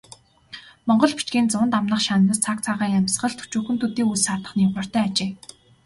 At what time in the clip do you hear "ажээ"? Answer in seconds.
5.07-5.31